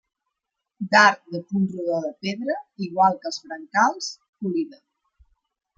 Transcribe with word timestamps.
D'arc 0.95 1.21
de 1.35 1.41
punt 1.51 1.67
rodó 1.75 1.99
de 2.07 2.11
pedra, 2.25 2.57
igual 2.89 3.19
que 3.21 3.33
els 3.33 3.41
brancals, 3.45 4.13
polida. 4.45 4.85